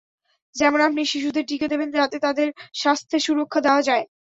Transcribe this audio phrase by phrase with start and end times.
[0.55, 2.47] যেমন আপনি শিশুদের টিকা দেবেন, যাতে তাদের
[2.75, 4.05] স্বাস্থ্যের সুরক্ষা দেওয়া যায়।